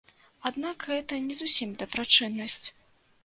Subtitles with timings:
[0.49, 2.67] Аднак гэта не зусім дабрачыннасць.